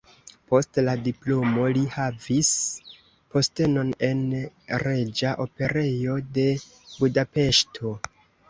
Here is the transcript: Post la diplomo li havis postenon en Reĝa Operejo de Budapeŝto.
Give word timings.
Post 0.51 0.77
la 0.85 0.93
diplomo 1.07 1.65
li 1.75 1.83
havis 1.95 2.49
postenon 3.35 3.93
en 4.09 4.25
Reĝa 4.85 5.37
Operejo 5.47 6.19
de 6.39 6.49
Budapeŝto. 6.65 7.97